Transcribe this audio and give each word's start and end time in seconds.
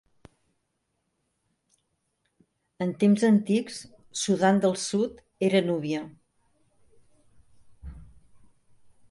En 2.85 2.93
temps 3.03 3.25
antics, 3.29 3.77
Sudan 4.23 4.63
del 4.65 4.75
Sud 4.85 5.21
era 5.51 5.63
Núbia. 5.69 6.01